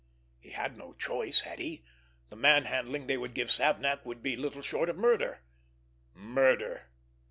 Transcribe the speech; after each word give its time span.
He 0.39 0.49
had 0.49 0.75
no 0.75 0.93
choice, 0.93 1.41
had 1.41 1.59
he? 1.59 1.83
The 2.31 2.35
man 2.35 2.65
handling 2.65 3.05
they 3.05 3.17
would 3.17 3.35
give 3.35 3.49
Savnak 3.49 4.03
would 4.03 4.23
be 4.23 4.35
little 4.35 4.63
short 4.63 4.89
of 4.89 4.97
murder. 4.97 5.43
Murder! 6.15 6.89